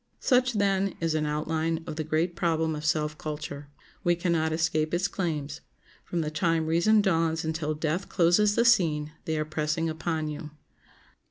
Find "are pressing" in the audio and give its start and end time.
9.37-9.89